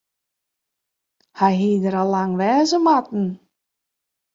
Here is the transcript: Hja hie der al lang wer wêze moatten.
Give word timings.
Hja 1.37 1.49
hie 1.57 1.81
der 1.83 1.95
al 2.01 2.09
lang 2.15 2.33
wer 2.39 2.55
wêze 2.59 2.77
moatten. 2.85 3.25